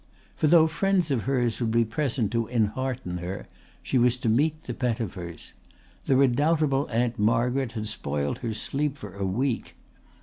For 0.35 0.47
though 0.47 0.65
friends 0.65 1.11
of 1.11 1.25
hers 1.25 1.61
would 1.61 1.69
be 1.69 1.85
present 1.85 2.31
to 2.31 2.47
enhearten 2.47 3.19
her 3.19 3.45
she 3.83 3.99
was 3.99 4.17
to 4.17 4.29
meet 4.29 4.63
the 4.63 4.73
Pettifers. 4.73 5.53
The 6.07 6.15
redoubtable 6.17 6.89
Aunt 6.89 7.19
Margaret 7.19 7.73
had 7.73 7.87
spoilt 7.87 8.39
her 8.39 8.55
sleep 8.55 8.97
for 8.97 9.13
a 9.13 9.27
week. 9.27 9.75